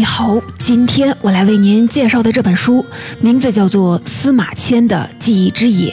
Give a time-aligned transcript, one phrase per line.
[0.00, 2.82] 你好，今天我来为您介绍的这本书
[3.20, 5.92] 名字叫做《司马迁的记忆之野》。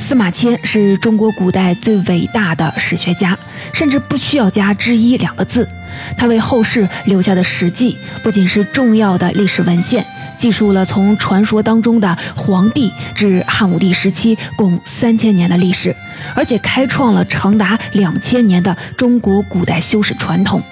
[0.00, 3.36] 司马迁是中国古代最伟大的史学家，
[3.72, 5.68] 甚至不需要加“之一”两个字。
[6.16, 10.06] 他为后世留下的《史记》不仅是重要的历史文献，
[10.38, 15.92] 记述了从传说当中的黄帝至汉武帝时期共三千年的历史，
[16.36, 20.62] 而且开创了长达两千年的中国古代修史传统。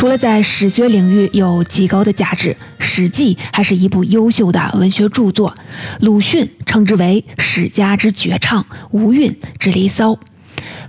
[0.00, 5.54] 除了在史学领域有极高的价值，《史记》还是一部优秀的文学著作。
[6.00, 10.18] 鲁迅称之为“史家之绝唱，无韵之离骚”。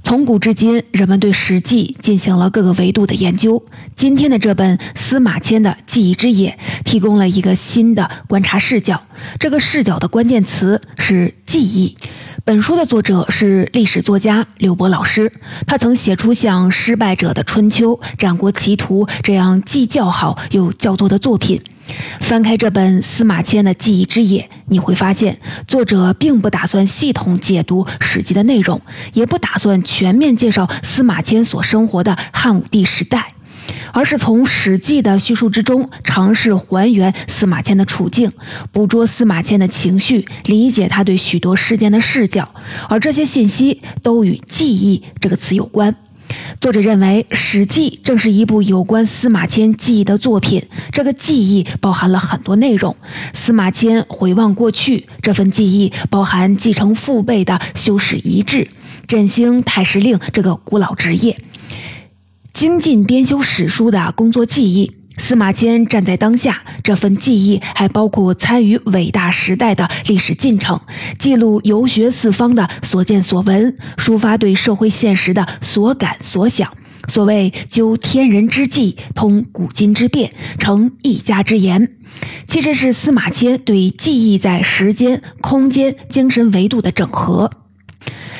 [0.03, 3.63] 从古至今，人们对《史记》进行了各个维度的研究。
[3.95, 9.01] 今天的这本司马迁的记忆之野，提供了一个新的观察视角。
[9.39, 11.95] 这个视角的关键词是记忆。
[12.43, 15.31] 本书的作者是历史作家刘博老师，
[15.67, 21.61] 他曾写出像《失败者的春秋》《战国奇图》这样既较好又较多的作品。
[22.19, 28.81] 翻开这本司马迁的记忆之野，你会发现，作者并不打算系统解读《史记》的内容，
[29.13, 33.27] 也不打算全面介绍司马迁所生活的汉武帝时代。
[33.93, 38.31] 而是从《史记》的叙述之中尝试还原司马迁的处境，
[38.71, 42.53] 捕捉司马迁的情绪，理解他对许多事件的视角，
[42.89, 45.95] 而这些信息都与“记忆”这个词有关。
[46.59, 50.63] 作者认为，《史记》正是一部有关司马迁记忆的作品。
[50.91, 52.95] 这个记忆包含了很多内容。
[53.33, 58.67] 司马迁回望过去，这份记忆包含继承父辈的修史遗志，
[59.07, 61.37] 振兴太史令这个古老职业。
[62.53, 70.79] 精进编修史书的工作记忆，司马迁站在当下，这份记忆还包括参与伟大时代的历史进程，
[71.19, 76.71] 记录游学四方的所见所闻，抒发对社会现实的所感所想。
[77.07, 81.89] 所谓究天人之际，通古今之变，成一家之言，
[82.45, 87.51] 其实是司马迁对记忆在时间、空间、精神维度的整合。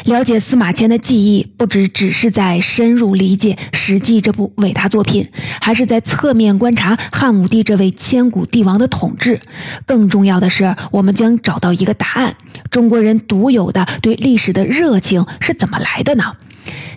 [0.06, 5.28] 了解司马迁的记忆，不只只是在深入理解《史记》这部伟大作品，
[5.62, 9.40] 还是在侧面观察汉武帝这位千古帝王的统治。
[9.86, 12.36] 更重要的是，我们将找到一个答案：
[12.72, 16.34] 中国人独有的对历史的热情是怎么来的呢？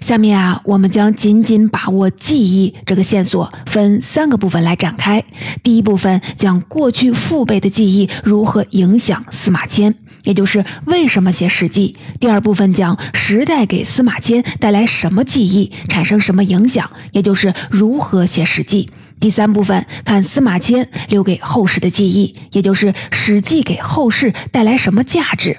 [0.01, 5.25] 下面啊，我们将紧紧把握记忆这个线索，分三个部分来展开。
[5.63, 9.95] 第一部分讲过去父辈的记忆如何影响司马迁。
[10.25, 11.97] 也就是为什么写《史记》？
[12.19, 16.91] 第二部分讲时代给司马迁带来什么记忆，产生什么影响？
[17.13, 18.91] 也就是如何写《史记》。
[19.21, 25.57] 第三部分看司马迁留给后世的记忆，也就是《史记》给后世带来什么价值。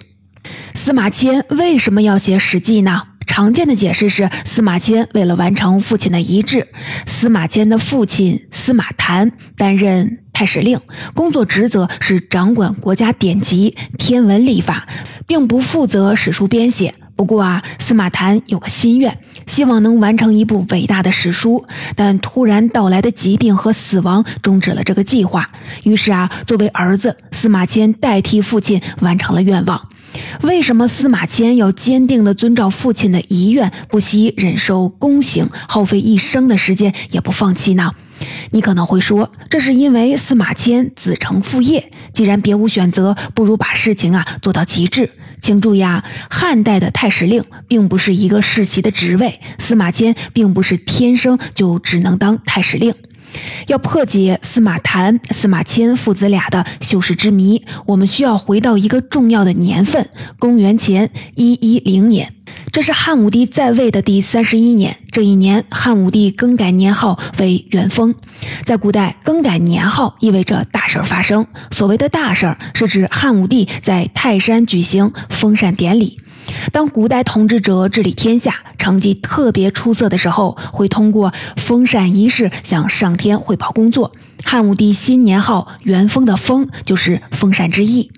[0.74, 3.02] 司马迁为什么要写《史记》呢？
[3.26, 6.68] 常见的解释是，司马迁为了完成父亲的遗志。
[7.08, 10.78] 司马迁的父亲司马谈担任太史令，
[11.13, 14.85] 工作职责是掌管国家典籍、天文历法，
[15.25, 16.94] 并不负责史书编写。
[17.16, 21.66] 不过啊，司马谈有个心愿，希望能完成一部伟大的史书，
[21.96, 25.50] 但突然到来的疾病和死亡终止了这个计划。
[25.85, 29.88] 于是啊，作为儿子，司马迁代替父亲完成了愿望。
[30.41, 37.94] 为什么司马迁要坚定地遵照父亲的遗愿，不惜忍受宫刑，耗费一生的时间也不放弃呢？
[38.52, 45.09] 你可能会说，这是因为司马迁子承父业，既然别无选择，不如把事情啊做到极致。
[45.42, 52.94] 请注意啊，汉代的太史令并不是一个世袭的职位，司马迁并不是天生就只能当太史令。
[53.68, 60.09] 要破解司马谈、司马迁父子俩的修史之谜，我们需要回到一个重要的年份——
[60.40, 62.34] 公元前一一零年。
[62.72, 64.97] 这是汉武帝在位的第三十一年。
[65.12, 68.13] 这一年，汉武帝更改年号为元封。
[68.66, 71.47] 在古代，更改年号意味着大事发生。
[71.72, 76.20] 所谓的大事儿，是指汉武帝在泰山举行封禅典礼。
[76.72, 84.12] 当古代统治者治理天下成绩特别出色的时候，会通过封禅仪式向上天汇报工作。
[84.44, 88.12] 汉武帝新年号元封的“封”就是封禅之意。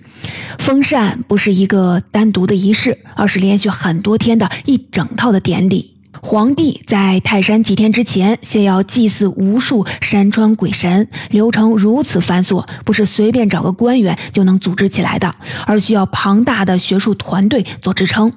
[0.58, 5.97] 封禅不是一个单独的仪式，而是连续很多天的一整套的典礼。
[6.22, 15.34] 皇帝在泰山祭天之前，先要祭祀无数山川鬼神，流程如此繁琐，不是随便找个官员就能组织起来的，
[15.66, 18.32] 而需要庞大的学术团队做支撑。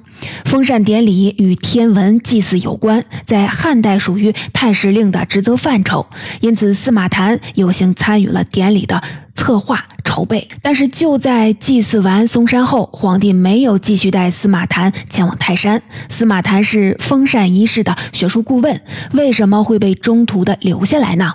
[0.45, 6.07] 封禅典礼与天文祭祀有关，在汉代属于太史令的职责范畴，
[6.41, 9.03] 因此司马谈有幸参与了典礼的。
[9.41, 9.87] 策划。
[10.03, 15.81] 筹备，但是就在祭祀完嵩山后，皇帝没有继续带司马谈前往泰山。
[16.09, 18.81] 司马谈是封禅仪式的学术顾问，
[19.13, 21.35] 为什么会被中途的留下来呢？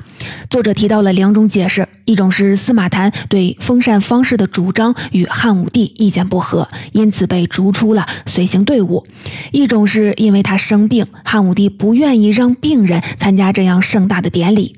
[0.50, 9.06] 作者提到了两种解释：一种是司马谈对封禅方式的主张与汉武帝意见不合，因此被逐出了随行队伍；
[9.54, 14.76] 一种是因为他生病，汉武帝不愿意让病人参加这样盛大的典礼。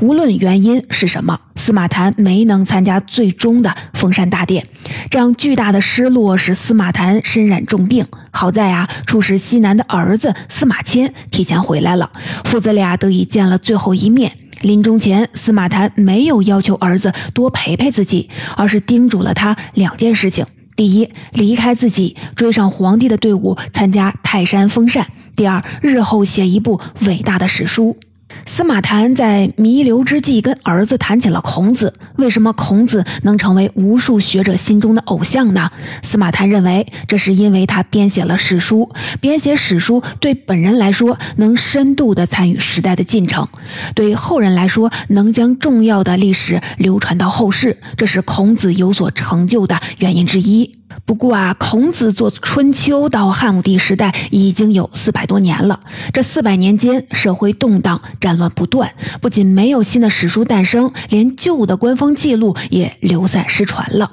[0.00, 1.38] 无论原因是什么。
[1.56, 4.64] 司马谈没能参加最终的封禅大典，
[5.10, 8.06] 这样巨大的失落使司马谈身染重病。
[8.30, 12.10] 好在啊，出使西南的儿子司马迁提前回来了，
[12.44, 14.32] 父子俩得以见了最后一面。
[14.62, 25.04] 临终前，司马谈没有要求儿子多陪陪自己，而是叮嘱了他两件事情：第一，离开自己，追上皇帝的队伍，参加泰山封禅；
[25.36, 27.98] 第二，日后写一部伟大的史书。
[28.46, 31.94] 司马谈在弥留之际跟儿子谈起了孔子。
[32.16, 35.70] 为什么孔子能成为无数学者心中的偶像呢？
[36.02, 38.90] 司马谈认为，这是因为他编写了史书。
[39.20, 43.46] 编写史书对本人来说，能深度的参与时代的进程；
[43.94, 47.78] 对后人来说，能将重要的历史流传到后世。
[47.96, 50.77] 这是孔子有所成就的原因之一。
[51.08, 55.80] 不过啊，孔子做《春秋》到汉武帝时代已经有四百多年了。
[56.12, 64.12] 这四百年间，社会动荡，战乱不断，不仅没有新的史书诞生，连旧的官方记录也流散失传了。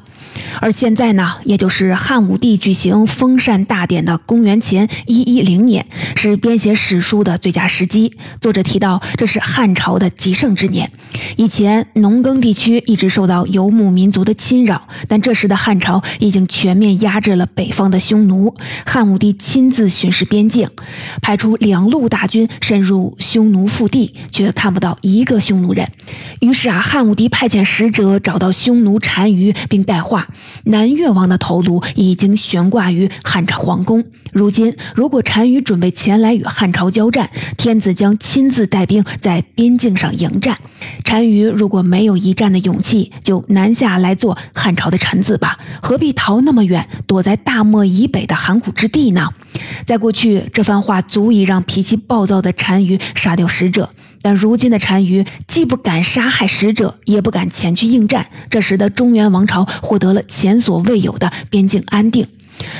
[0.61, 5.85] 而现在呢，也就是汉武帝举行封禅大典的公元前一一零年，
[6.15, 8.13] 是编写史书的最佳时机。
[8.41, 10.91] 作者提到，这是汉朝的极盛之年。
[11.37, 18.55] 以前农耕地区一直受到游牧民族的侵扰，但这时的汉朝已经全面压制了北方的匈奴。
[18.85, 20.69] 汉武帝亲自巡视边境，
[21.21, 25.89] 派出两路大军深入匈奴腹地，却看不到一个匈奴人。
[26.39, 30.24] 于是啊，汉武帝派遣使者找到匈奴单于，并带话。
[30.65, 34.03] 南越王的头颅已经悬挂于汉朝皇宫。
[34.31, 40.57] 如今，如果单于准备前来与汉朝交战，天子将亲自带兵在边境上迎战。
[41.03, 49.29] 单于如果没有一战的勇气，就南下来做汉朝的臣子吧，何必逃那么远，躲在大漠以北的函谷之地呢？
[49.85, 53.89] 在过去，这番话足以让脾气暴躁的单于杀掉使者。
[54.25, 62.25] 但如今的单于既不敢杀害使者，也不敢前去应战，这使得中原王朝获得了前所未有的边境安定。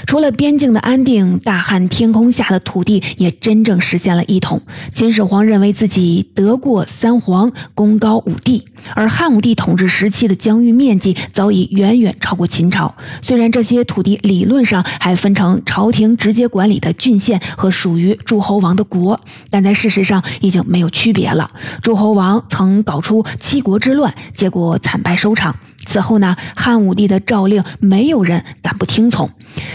[0.05, 4.61] 除了边境的安定，大汉天空下的土地也真正实现了一统。
[4.93, 12.95] 秦始皇认为自己得过三皇，功高五帝，而汉武帝统治时期的疆域面积早已远远超过秦朝。
[13.21, 19.19] 虽然这些土地理论上还分成朝廷直接管理的郡县和属于诸侯王的国，
[19.49, 21.51] 但在事实上已经没有区别了。
[21.81, 25.55] 诸侯王曾搞出七国之乱，结果惨败收场。
[25.85, 29.29] 此后呢，汉武帝的诏令没有人敢不听从。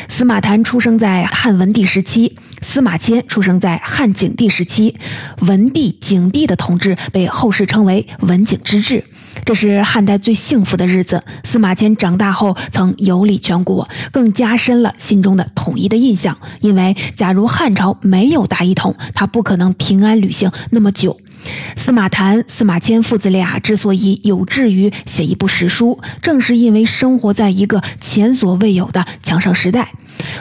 [0.08, 4.96] 司马谈出生在汉文帝时期，司马迁出生在汉景帝时期。
[5.40, 9.04] 文帝、景帝的统治被后世称为文景之治，
[9.44, 11.22] 这是汉代最幸福的日子。
[11.44, 16.36] 司马迁长大后曾游历全国，更加深了心中的统一的印象。
[16.60, 21.18] 因为假如汉朝没有大一统，他不可能平安旅行那么久。
[21.76, 29.92] 司马谈、司马迁父子俩之所以有志于写一部史书，正是因为生活在一个前所未有的强盛时代。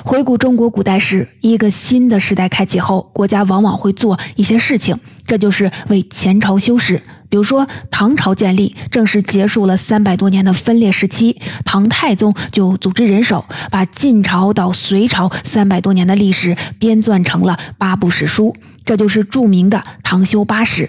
[0.04, 7.02] 回顾中国古代史，一个新的时代开启后，国家往往会做一些事情，这就是为前朝修史。
[7.30, 18.56] 比如说，唐朝建立，正是结束了三百多年的分裂时期，唐太宗就组织人手，把晋朝到隋朝三百多年的历史编撰成了八部史书。
[18.90, 20.88] 这就是著名的《唐修八史》，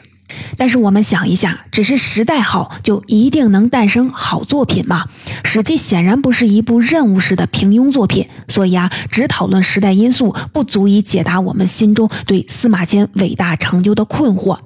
[0.57, 5.05] 但是我们想一下，只是时代好就一定能诞生好作品吗？
[5.45, 14.59] 《史记》显然不是一部任务式的平庸作品，所以啊，只讨论时代因素不足以解答我们心中对司马迁伟大成就的困惑。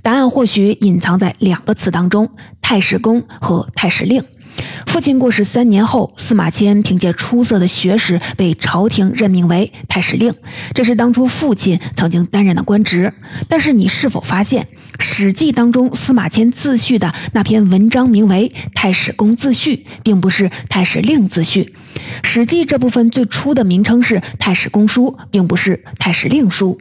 [0.00, 2.30] 答案或许隐藏在两个词当中：
[2.62, 4.22] 太史公和太史令。
[4.86, 10.34] 父亲过世三年后，司马迁凭借出色的学识被朝廷任命为太史令，
[10.74, 13.12] 这是当初父亲曾经担任的官职。
[13.48, 14.64] 但是，你是否发现，
[14.98, 21.64] 《史记》当中司马迁自序的那篇文章名为《太史公自序》，并不是《太史令自序》。
[22.22, 26.78] 《史记》这部分最初的名称是《太史公书》，并不是《太史令书》。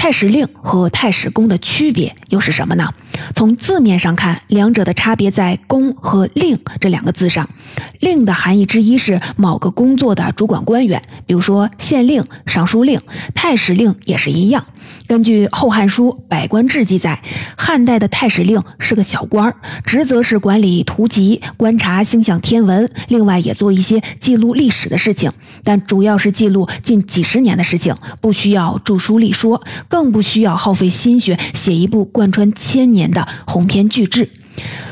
[0.00, 2.88] 太史令和太史公的区别又是什么呢？
[3.34, 7.46] 从字面上看，两者的差别在“公”和“令”这两个字上。
[8.00, 12.98] “令”的含义之一是某个工作的主管官员，比如说县令、尚书令、
[13.34, 14.64] 太史令也是一样。
[15.10, 17.20] 根据《后汉书·百官志》记载，
[17.56, 25.32] 汉代的太史令是个小官儿，职责是管理图籍、观察星象天文，另外也做一些记录历史的事情，
[25.64, 34.30] 但主要是记录近几十年的事情，不需要著书立说，更不需要耗费心血写一部贯穿千年的鸿篇巨制。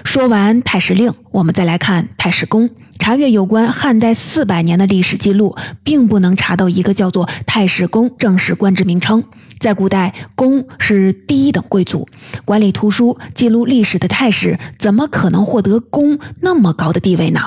[0.04, 2.68] 说完太史令，我们再来看太史公。
[2.98, 9.24] 查阅有关汉代四百年的历史记录，并不能查到一个叫做太史公正式官职名称。
[9.58, 12.08] 在古代，公是第一等贵族，
[12.44, 17.40] 管理图书、记录历史的太史，怎么可能获得公那么高的地位呢？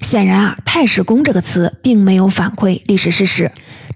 [0.00, 3.50] 显然啊，太史公这个词并没有反馈历史事实，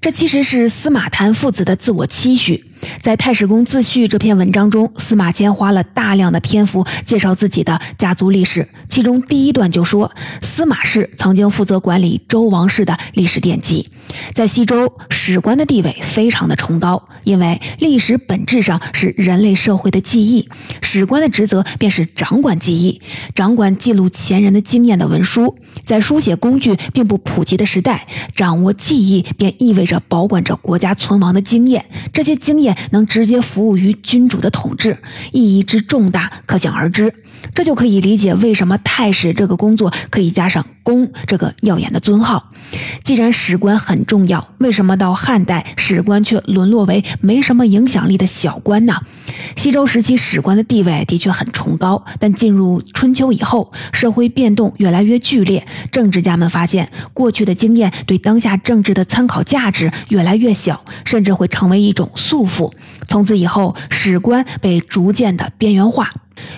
[0.04, 2.62] 这其实是司马谈父子的自我期许。
[3.00, 8.68] 在《太史公自序》这篇文章中，司马迁花了大量的篇幅介绍自己的家族历史。
[8.90, 13.88] 其中第一段就说，司马氏曾经负责管理周王室的历史典籍。
[14.33, 20.49] 在西周，史官的地位非常的崇高，因为历史本质上是人类社会的记忆，
[20.83, 23.00] 史官的职责便是掌管记忆，
[23.35, 25.56] 掌管记录前人的经验的文书。
[25.85, 32.75] 在书写工具并不普及的时代，掌握记忆便意味着保管着国家存亡的经验，这些经验。
[32.90, 34.99] 能直接服务于君主的统治，
[35.33, 37.12] 意义之重大可想而知。
[37.54, 42.50] 这就可以理解为什么太史这个工作可以加上“公”这个耀眼的尊号。
[43.03, 48.95] 既然史官很重要，为什么到汉代史官却沦落为没什么影响力的小官呢？
[49.57, 62.73] 西周时期史官的地位的确很崇高，但进入春秋以后，社会变动越来越剧烈，政治家们发现过去的经验对当下政治的参考价值越来越小，甚至会成为一种束缚。
[63.09, 66.11] 从此以后，史官被逐渐的边缘化。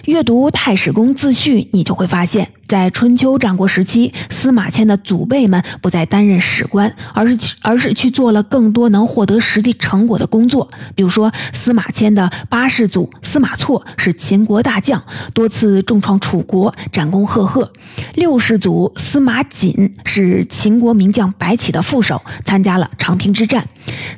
[0.04, 2.48] 阅读《太史公自序》，你就会发现。
[2.66, 10.68] 在春秋战国时期，司马迁的祖辈们不再担任史官，而是而是去做了更多能获得实际成果的工作。
[10.96, 15.00] 比如说，司马迁的八世祖司马错是秦国大将，
[15.32, 17.70] 多次重创楚国，战功赫赫；
[18.14, 23.62] 六世祖司马瑾是秦国名将白起的副手，参加了长平之战；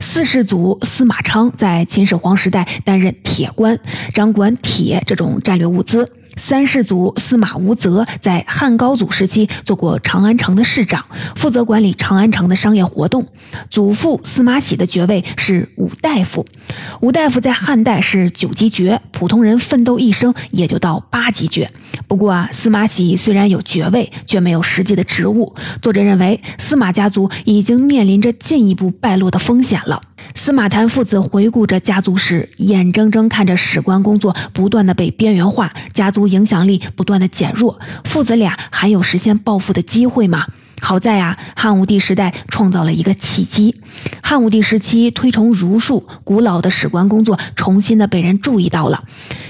[0.00, 3.78] 四世祖司马昌在秦始皇时代担任铁官，
[4.14, 6.06] 掌管铁这种战略物资。
[6.36, 13.26] 三世祖司马无泽在汉高祖时期做过长安城的市长，负责管理长安城的商业活动。
[13.70, 16.44] 祖父司马喜的爵位是武大夫，
[17.00, 21.70] 武大夫在汉代是九级爵，普通人奋斗一生也就到八级爵。
[22.06, 25.54] 不过啊，司马喜虽然有爵位，却没有实际的职务。
[25.80, 30.02] 作者认为，司马家族已经面临着进一步败落的风险了。
[30.34, 40.46] 司马谈父子回顾着家族史，眼睁睁看着史官工作不断的被边缘化，家族影响力不断的减弱，父子俩还有实现抱负的机会吗？
[40.80, 43.74] 好在啊，汉武帝时代创造了一个契机。
[44.22, 49.04] 汉武帝时期推崇儒术，古老的史官工作重新的被人注意到了。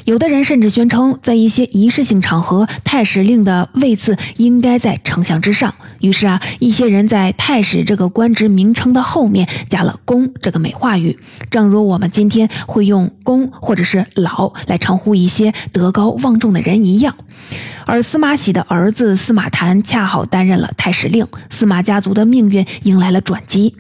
[0.04, 5.74] 有的人甚至宣称，在一些仪式性场合，太史令的位次应该在丞相之上。
[6.00, 11.18] 于是啊，一些人在太史这个官职名称的后面加了“公”这个美化语，
[11.50, 17.16] 正如我们今天会用“公”或者是“老”来称呼一些德高望重的人一样。
[17.84, 21.17] 而司马喜的儿子司马谈恰好担任了太史令
[21.50, 23.74] 司马家族的命运迎来了转机。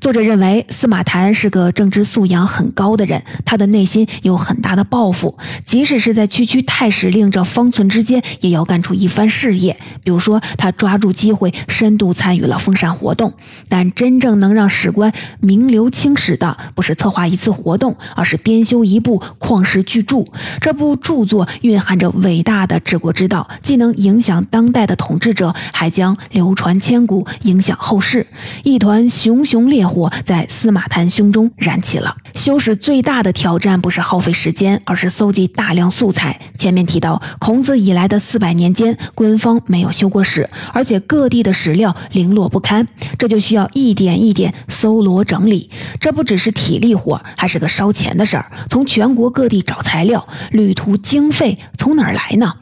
[0.00, 9.76] 作者认为司马谈是个政治素养很高的人，他的内心有很大的抱负，即使是在区区太史令这方寸之间，也要干出一番事业。
[10.04, 13.32] 比如说，他抓住机会，深度参与了封禅活动。
[13.68, 20.24] 但真正能让史官名留青史的，不是策划一次活动，而是编修一部旷世巨著。
[20.60, 23.48] 这部著作蕴含着伟大的治国之道。
[23.62, 28.26] 既能影响当代的统治者，还将流传千古，影响后世。
[28.64, 32.16] 一团熊熊烈火在司马谈胸中燃起了。
[32.34, 36.40] 修史最大的挑战不是耗费时间，而是搜集大量素材。
[36.58, 45.70] 前面提到，孔子以来的四百年间，官方没有修过史，而且各地的史料零落不堪，这就需要一点一点搜罗整理。
[46.00, 48.50] 这不只是体力活，还是个烧钱的事儿。
[48.68, 52.54] 从全国各地找材料，旅途经费从哪儿来呢？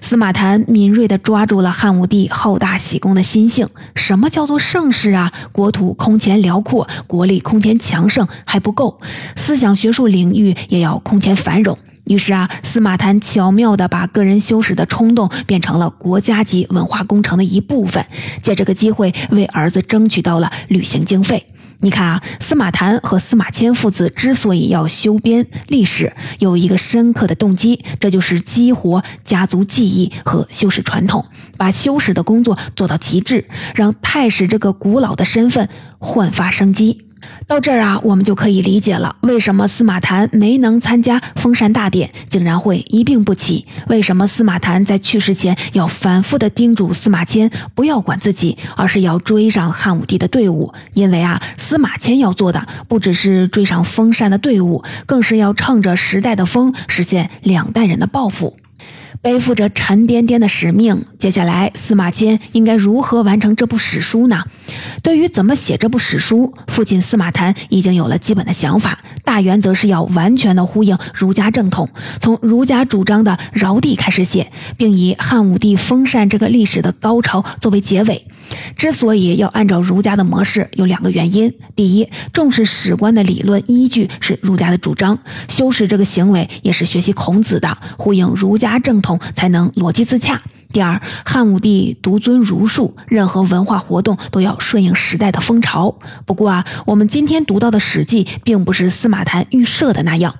[0.00, 3.68] 司马谈敏锐地抓住了汉武帝好大喜功的心性。
[3.94, 5.32] 什么叫做盛世啊？
[5.52, 9.00] 国土空前辽阔，国力空前强盛还不够，
[9.36, 11.76] 思想学术领域也要空前繁荣。
[12.04, 18.04] 于是啊，司马谈巧妙地把个人修史的冲动变成了国家级文化工程的一部分，
[18.42, 21.46] 借这个机会为儿子争取到了旅行经费。
[21.84, 31.26] 你看啊，司马谈和司马迁父子之所以要修编历史，有一个深刻的动机，这就是激活家族记忆和修史传统，
[31.58, 37.02] 把修史的工作做到极致，让太史这个古老的身份焕发生机。
[37.46, 43.66] 到这儿啊，我们就可以理解了，为什么司马谈没能参加封禅大典，竟然会一病不起？
[43.88, 50.72] 为什么司马谈在去世前要反复的叮嘱司马迁不要管自己，而是要追上汉武帝的队伍？
[50.94, 58.56] 因为啊，司马迁要做的不只是追上封禅的队伍，更是要乘着时代的风，实现两代人的抱负。
[59.24, 64.44] 背负着沉甸甸的使命，接下来司马迁应该如何完成这部史书呢？
[65.02, 68.98] 对于怎么写这部史书，父亲司马谈已经有了基本的想法。
[69.24, 71.88] 大原则是要完全的呼应儒家正统，
[72.20, 78.26] 从儒家主张的尧帝开始写，并以汉武帝封禅这个历史的高潮作为结尾。
[78.76, 89.13] 之所以要按照儒家的模式，有两个原因：第一，重视史观的理论依据是儒家的主张，修史这个行为也是学习孔子的，呼应儒家正统。
[89.34, 90.42] 才能逻辑自洽。
[90.72, 95.94] 第二，汉武帝独尊儒术，任何文化活动都要顺应时代的风潮。
[96.26, 100.34] 不过啊，我们今天读到的《史记》并不是司马谈预设的那样，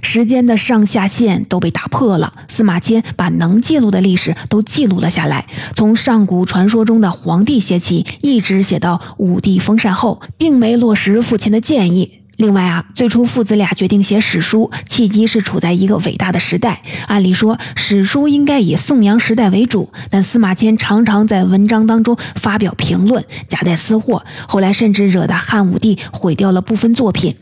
[0.00, 2.32] 时间的上下限都被打破了。
[2.48, 12.23] 司马迁把能记录的历史都记录了下来，从上古传说中的黄帝写起，一直写到武帝封禅后，并没落实父亲的建议。
[12.36, 16.82] 另外啊，最初父子俩决定写史书，契机是处在一个伟大的时代。
[17.06, 27.36] 按理说，史书应该以宋阳时代为主，但司马迁常常在文章当中发表评论，夹带私货，后来甚至惹得汉武帝毁掉了部分作品。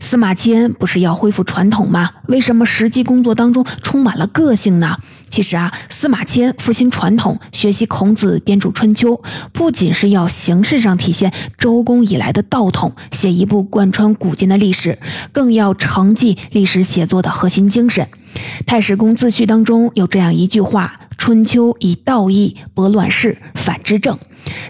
[0.00, 2.10] 司马迁不是要恢复传统吗？
[2.26, 4.96] 为什么实际工作当中充满了个性呢？
[5.30, 9.14] 其实啊，司马迁复兴传统，学习孔子编著《春秋》，
[9.52, 14.98] 不仅是要形式上体现周公以来的道统，写一部贯穿古今的历史，
[15.32, 18.06] 更要承继历史写作的核心精神。
[18.64, 24.18] 《太史公自序》当中有这样一句话：“春秋以道义博乱世，反之政。”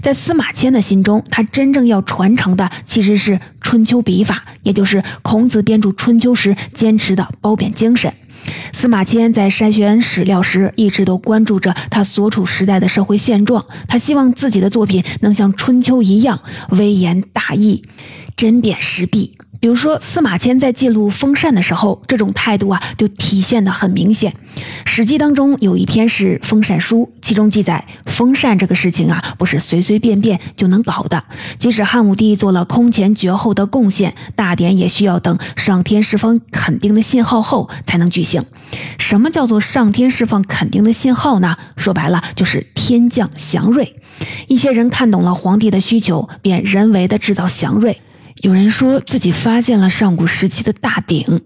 [0.03, 8.13] 在司马迁的心中，他真正要传承的其实是春秋笔法，也就是孔子编著《春秋》时坚持的褒贬精神。
[8.73, 13.65] 司马迁在筛选史料时，一直都关注着他所处时代的社会现状。
[13.89, 17.83] 他希望自己的作品能像《春秋》一样微言大义、
[18.37, 19.37] 针砭时弊。
[19.61, 24.33] 比如说，司马迁在记录封禅的时候，这种态度啊，就体现的很明显。
[24.85, 31.25] 《史记》当中有一篇是《封禅书》，其中记载，封禅这个事情啊，不是随随便便就能搞的。
[31.59, 38.42] 即使汉武帝做了空前绝后的贡献，大典也需要等上天释放肯定的信号后才能举行。
[38.99, 41.57] 什么叫做上天释放肯定的信号呢？
[41.77, 43.97] 说白了，就是天降祥瑞。
[44.47, 48.01] 一些人看懂了皇帝的需求，便人为的制造祥瑞。
[48.42, 51.40] 有人说自己发现了上古时期的大鼎，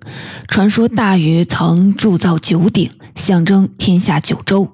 [0.47, 4.71] 传说大禹曾铸造九鼎，象征天下九州。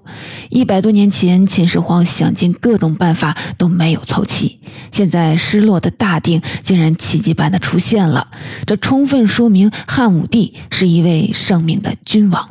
[0.48, 4.58] 一百多年前，秦始皇想尽各种办法都没有凑齐，
[4.90, 8.28] 现在失落的大鼎竟然奇迹般的出现了，
[8.66, 12.48] 这充分说明汉武帝是一位圣明的君王。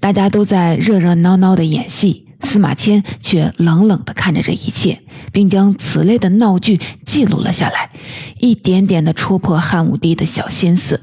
[0.00, 2.27] 大家都在热热闹闹的演戏。
[2.42, 5.00] 司马迁却冷冷地看着这一切，
[5.32, 7.90] 并将此类的闹剧记录了下来，
[8.38, 11.00] 一点点地戳破汉武帝的小心思。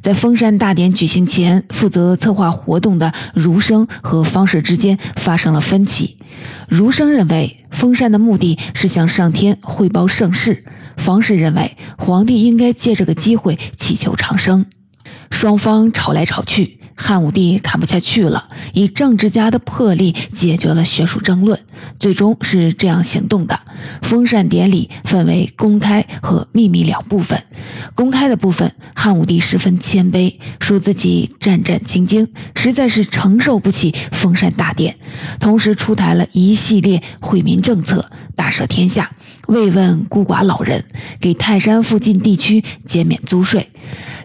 [0.00, 6.16] 在封禅大典举行前，负责策划活动的儒生和方士之间发生了分歧。
[6.68, 10.64] 儒生认为封禅的目的是向上天汇报盛世，
[10.96, 14.66] 方士认为皇帝应该借这个机会祈求长生。
[15.30, 16.77] 双方吵来吵去。
[17.00, 21.58] 汉武帝看不下去了，以政治家的魄力解决了学术争论，
[22.00, 23.58] 最终是这样行动的：
[24.02, 27.40] 封禅典礼分为公开和秘密两部分。
[27.94, 34.96] 公开的部分，汉武帝十分谦卑，说自己战战兢兢，实在是承受不起封禅大典，
[35.38, 39.12] 同时出台了一系列惠民政策，大赦天下，
[39.46, 40.84] 慰问孤寡老人，
[41.20, 43.68] 给泰山附近地区减免租税。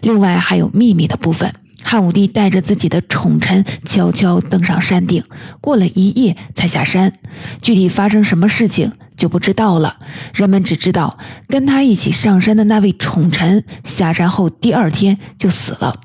[0.02, 1.54] 另外还有秘密的部分。
[1.84, 5.22] 汉武帝带着自己的宠臣悄悄登上山顶，
[5.60, 7.12] 过了一夜才下山。
[7.60, 9.98] 具体发生什么事情就不知道了。
[10.32, 16.00] 人们只知道跟他一起上山的那位宠臣下山后第二天就死了。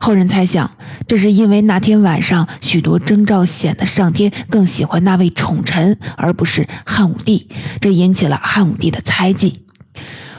[0.00, 0.70] 后人猜想，
[1.06, 7.46] 这是因为那天晚上许多征兆显得上天更喜欢那位宠臣，而不是汉武帝，
[7.80, 9.66] 这引起了汉武帝的猜忌。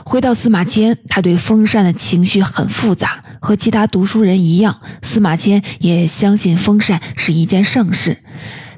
[0.03, 3.23] 回到司马迁，他对封禅的情绪很复杂。
[3.39, 8.17] 和其他读书人一样，司马迁也相信封禅是一件盛事，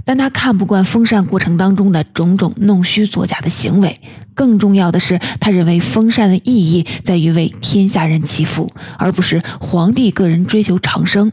[0.05, 3.99] 但他看不惯封禅过程当中的种种弄虚作假的行为。
[4.33, 11.31] 更重要的是，他认为封禅的意义在于为天下人祈福，而不是皇帝个人追求长生。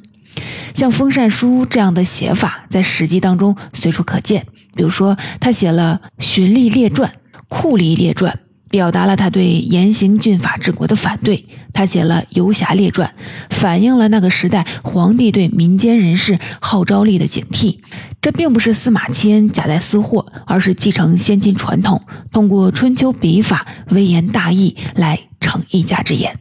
[0.74, 4.46] 像封禅书这样的写法，在《史记》当中随处可见。
[4.74, 7.10] 比如说，他写了《循吏列传》
[7.48, 8.32] 《酷吏列传》。
[8.70, 11.44] 表达了他对严刑峻法治国的反对。
[11.72, 13.12] 他写了《游侠列传》，
[13.54, 17.80] 反映了那个时代皇帝对民间人士号召力的警惕。
[18.20, 22.00] 这并不是司马迁夹带私货，而是继承先秦传统，
[22.32, 26.38] 通过春秋笔法微言大义来成一家之言。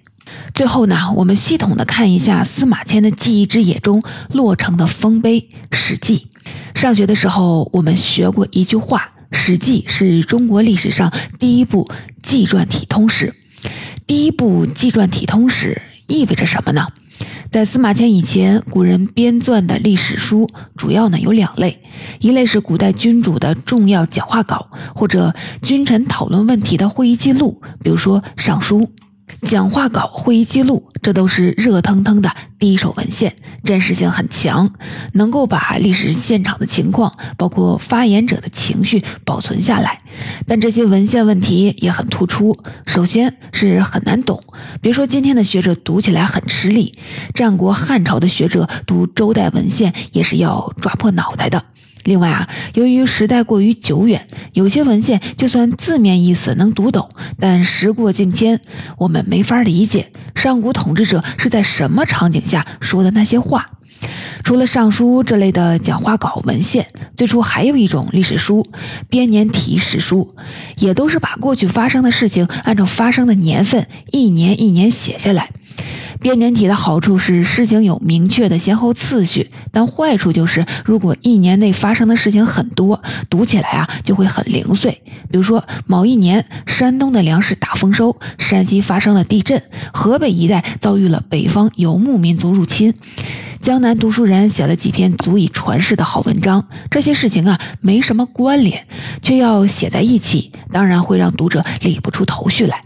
[0.54, 6.28] 最后呢，我们系统的看一下司马迁的记忆之野中落成的丰碑《史记》。
[6.80, 9.14] 上学的时候，我们学过一句话。
[9.32, 11.90] 《史记》是中国历史上第一部
[12.22, 13.36] 纪传体通史。
[14.08, 16.88] 第一部纪传体通史意味着什么呢？
[17.52, 21.82] 在司马迁以前，古人编撰的历史书主要呢有两类，
[22.20, 28.82] 一类是古代君主的重要讲话稿，或者君臣讨论问题的会议记录，比如说《尚书》。
[29.42, 34.72] 讲话稿、会议记录，这都是热腾腾的第一手文献，真实性很强，
[35.14, 40.00] 能够把历史现场的情况，包括发言者的情绪保存下来。
[40.46, 44.42] 但这些文献问题也很突出，首先是很难懂，
[44.82, 46.98] 别说今天的学者读起来很吃力，
[47.34, 51.64] 战国汉朝的学者读周代文献也是要抓破脑袋的。
[52.04, 57.10] 另外啊，由于时代过于久远，有些文献就算字面意思能读懂，
[57.40, 58.60] 但时过境迁，
[58.98, 63.72] 我们没法理解上古统治者是在什么场景下说的那些话。
[64.44, 68.66] 除了《尚书》这类的讲话稿文献，最初还有一种历史书——
[69.10, 70.36] 编年体史书，
[70.78, 75.50] 也都是把过去发生的事情按照发生的年份一年一年写下来。
[76.20, 85.02] 编年体的好处是事情有明确的先后次序，但坏处就是如果一年内发生的事情很多，读起来啊就会很零碎。
[85.32, 89.62] 比如说某一年，山东的粮食大丰收，山西发生了地震，
[89.94, 92.94] 河北一带遭遇了北方游牧民族入侵，
[93.62, 96.70] 江南读书人写了几篇足以传世的好文章。
[96.90, 98.88] 这些事情啊没什么关联，
[99.22, 102.82] 却要写在一起，当然会让读者理不出头绪来。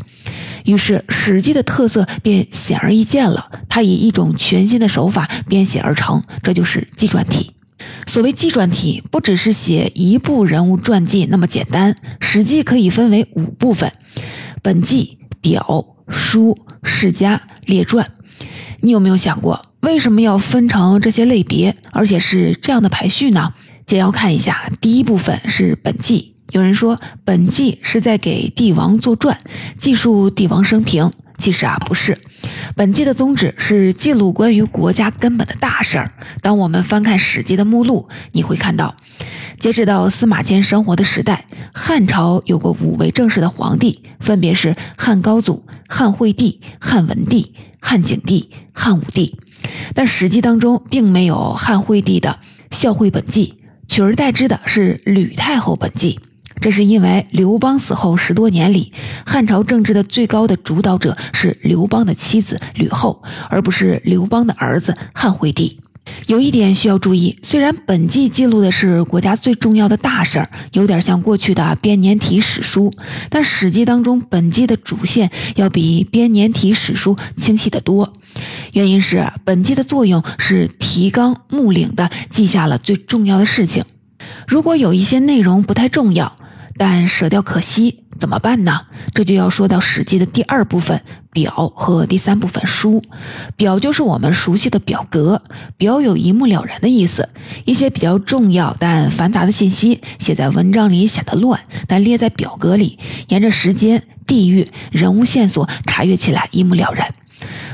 [0.66, 3.52] 于是，《史记》的特色便显而易见了。
[3.70, 7.52] 它以一种全新的手法编写而成，这就是纪传体。
[8.08, 13.92] 所谓纪传体，不只是写一部人物传记那么简单，《史记》可以分为五部分：
[14.64, 18.10] 本纪、表、书、世家、列传。
[18.82, 23.54] 你有没有想过，为什么要分成这些类别，而且是这样的排序呢？
[23.86, 26.36] 简要看一下，第一部分是本纪。
[26.52, 29.38] 有人说，本纪是在给帝王作传，
[29.76, 31.12] 记述帝王生平。
[31.38, 32.18] 其实啊，不是。
[32.78, 36.14] 本纪的宗旨是记录关于国家根本的大事儿。
[36.42, 38.96] 当我们翻看《史记》的目录，你会看到，
[39.60, 49.36] 截止到司马迁生活的时代，汉朝有过五位正式的皇帝，分别是汉高祖、汉惠帝、汉文帝、汉景帝、汉武帝。
[49.94, 52.40] 但《史记》当中并没有汉惠帝的
[52.72, 53.56] 孝惠本纪，
[53.88, 56.20] 取而代之的是吕太后本纪。
[56.62, 58.94] 这是因为刘邦死后十多年里，
[59.26, 65.80] 汉朝政治的最高的主导者是刘邦的妻子吕后，而不是刘邦的儿子汉惠帝。
[66.28, 72.94] 有一点需要注意，虽然本纪记录的是国家最重要的大事儿，有点像过去的编年体史书，
[73.30, 78.14] 但《史记》当中本纪的主线要比编年体史书清晰得多。
[78.72, 83.84] 原因是本纪的作用是提纲目领的记下了最重要的事情，
[84.48, 86.36] 如果有一些内容不太重要。
[86.76, 88.88] 但舍掉可惜怎么办呢？
[89.14, 91.00] 这就要说到《史记》的第二部分
[91.32, 93.04] 表和第三部分书。
[93.56, 95.44] 表就是我们熟悉的表格，
[95.78, 97.30] 表有一目了然的意思。
[97.66, 107.14] 一些比较重要但繁杂的信息写在文章里显得乱，但列在表格里，沿着时间、地域、人物线索查阅起来一目了然。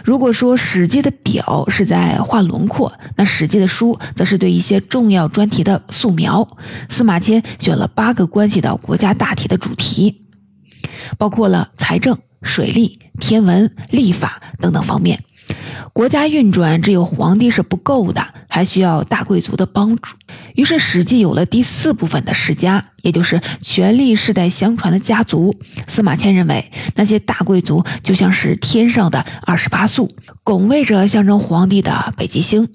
[0.04, 6.58] 如果说《史记》的表是在画轮廓，那《史记》的书则是对一些重要专题的素描。
[6.90, 10.22] 司马迁选了八个关系到国家大体的主题，
[11.18, 15.24] 包括了财政、水利、天文、历法等等方面。
[15.94, 20.16] 国家运转只有皇帝是不够的，还需要大贵族的帮助。
[20.56, 25.56] 于是《史记》有了第四部分的世家，也就是权力世代相传的家族。
[25.88, 30.10] 司马迁认为，那些大贵族就像是天上的二十八宿，
[30.44, 32.70] 拱卫着象征皇帝的北极星。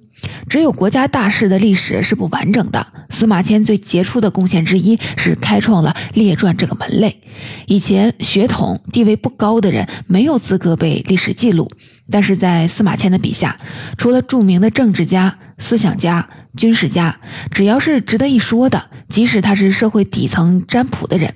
[0.48, 2.86] 只有国家大事的历史是不完整的。
[3.10, 7.20] 司马迁最杰出的贡献之一是开创了列传这个门类。
[7.66, 11.70] 以前血统地位不高的人没有资格被历史记录，
[12.10, 13.56] 但是在司马迁的笔下，
[13.96, 21.34] 除了著名的政治家思想家、军事家，只要是值得一说的，即使他是社会底层占卜的人、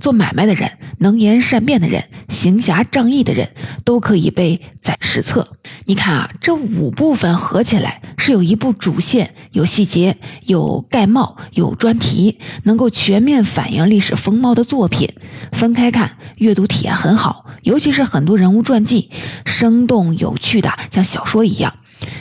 [0.00, 3.48] 做买卖的人、能言善辩的人、行侠仗义的人，
[3.84, 5.56] 都可以被载史册。
[5.86, 15.08] 你看啊，这五部分合起来是有一部主线、有细节、有概貌、有专题，能够全面反映历史风貌的作品。
[15.52, 19.10] 分开看，阅读体验很好，尤其是很多人物传记，
[19.44, 21.74] 生动有趣的，像小说一样。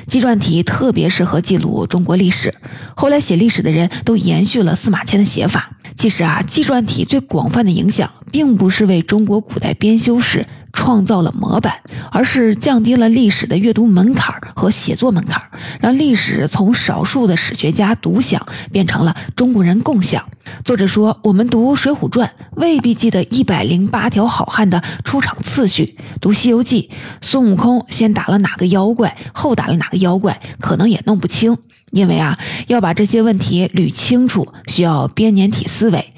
[0.08, 2.54] 纪传体特别适合记录中国历史。
[2.96, 5.78] 后来写历史的人都延续了司马迁的写法。
[5.96, 10.46] 其实啊，纪传体最广泛的影响，并不是为中国古代编修史。
[10.74, 11.80] 创造了模板，
[12.12, 15.42] 而是降低了历史的阅读门槛和写作门槛，
[15.80, 20.28] 让历史从少数的史学家独享变成了中国人共享。
[20.66, 26.90] 作者说，我们读《水浒传》未必记得一百零八条好汉的出场次序，读《西游记》，
[27.22, 31.58] 孙悟空先打了哪个妖怪，后打了哪个妖怪，可能也弄不清。
[31.94, 36.14] 因为啊，要把这些问题捋清楚，需要编年体思维。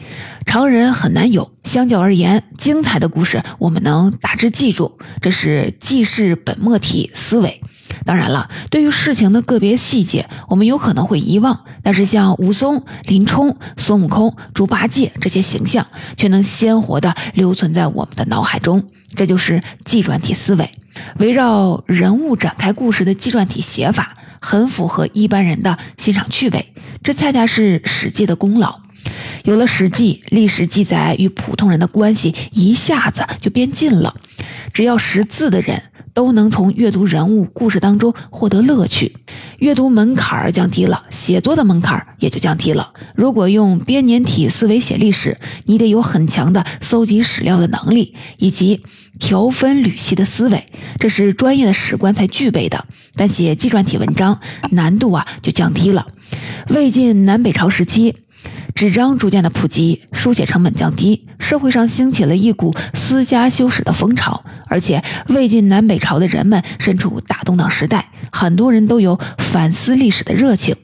[0.45, 1.51] 常人很难有。
[1.65, 7.59] 相较而言，精彩的故事我们能大致记住，这是记事本末体思维。
[8.05, 15.85] 当然了，对于事情的个别细节，我们有可能会遗忘，但是像武松、林冲、孙悟空、猪八戒这些形象，
[16.15, 18.85] 却能鲜活地留存在我们的脑海中。
[19.15, 20.69] 这就是纪传体思维，
[21.19, 26.71] 围绕人物展开故事的纪传体写法，很符合一般人的欣赏趣味。
[27.03, 28.79] 这恰恰是《史记》的功劳。
[29.43, 34.15] 有了《史记》，历史记载与普通人的关系一下子就变近了。
[34.71, 35.81] 只要识字的人
[36.15, 39.17] 都能从阅读人物故事当中获得乐趣，
[39.59, 42.93] 阅读门槛儿降低了，写作的门槛儿也就降低了。
[43.15, 48.81] 如果用编年体思维写历史，你得有很强的搜集史料的能力，以及
[49.19, 50.65] 条分缕析的思维，
[50.99, 52.85] 这是专业的史官才具备的。
[53.17, 54.39] 但写纪传体文章
[54.71, 56.07] 难度啊就降低了。
[56.69, 58.15] 魏晋南北朝时期。
[58.73, 64.43] 纸张逐渐的普及，书写成本降低，社会上兴起了一股私家修史的风潮。
[64.67, 70.75] 而且魏晋南北朝的人们身处大动荡时代，很多人都有反思历史的热情。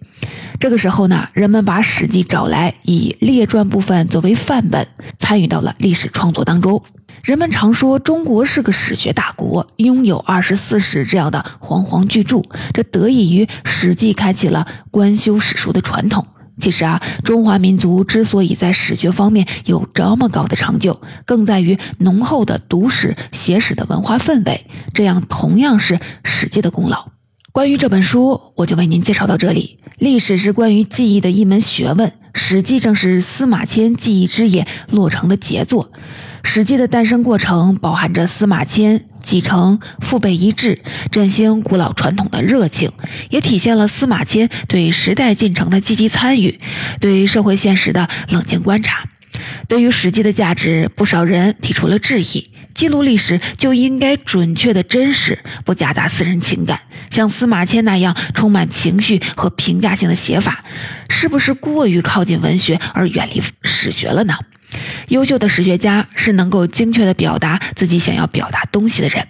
[0.60, 6.84] 这个时候呢，人们把《史记》找来，以列传部分作为范本，参与到了历史创作当中。
[7.24, 12.42] 人们常说中国是个史学大国，拥有二十四史这样的煌煌巨著，
[12.74, 16.26] 这得益于《史记》开启了官修史书的传统。
[16.62, 24.66] 其实啊，中华民族之所以在史学方面有这么高的成就，更在于浓厚的读史写史的文化氛围。
[24.94, 27.10] 这样同样是《史记》的功劳。
[27.52, 29.80] 关于这本书，我就为您介绍到这里。
[29.98, 35.92] 历史是关于记忆的一门学问，《史记》正是司马迁记忆之眼落成的杰作。
[36.44, 42.92] 《史记》的诞生过程包含着司马迁继承父辈遗志、振兴古老传统的热情，
[43.30, 46.60] 也体现了司马迁对时代进程的积极参与，
[47.00, 49.06] 对社会现实的冷静观察。
[49.68, 60.66] 对于《史记》的价值，不少人提出了质疑：记录历史就应该准确的真实，不夹杂私人情感，像司马迁那样充满情绪和评价性的写法，
[61.10, 64.36] 是不是过于靠近文学而远离史学了呢？
[65.10, 69.28] 优秀的史学家是能够精确地表达自己想要表达东西的人，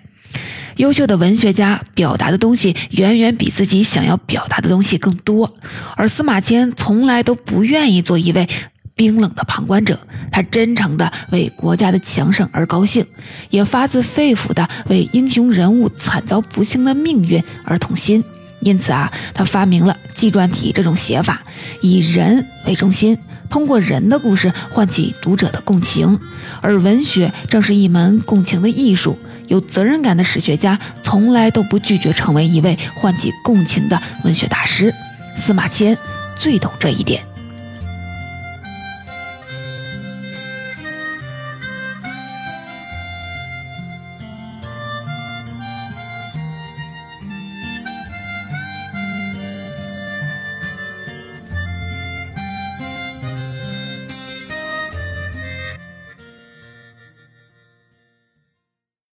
[0.77, 5.55] 优秀的文学家表达的东西远远比自己想要表达的东西更多。
[5.95, 8.47] 而司马迁从来都不愿意做一位
[8.95, 9.99] 冰冷的旁观者，
[10.31, 13.05] 他真诚地为国家的强盛而高兴，
[13.49, 18.23] 也发自肺腑地为英雄人物惨遭不幸的命运而痛心。
[18.61, 21.43] 因此啊，他发明了纪传体这种写法，
[21.81, 23.17] 以人为中心。
[23.49, 26.17] 通过人的故事唤起读者的共情，
[26.61, 29.19] 而文学正是一门共情的艺术。
[29.47, 34.93] 有责任感的史学家从来都不拒绝成为一位唤起共情的文学大师。
[35.35, 35.97] 司马迁
[36.37, 37.30] 最懂这一点。